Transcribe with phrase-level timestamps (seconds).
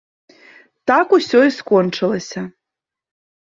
[0.91, 2.45] Так усё і скончылася.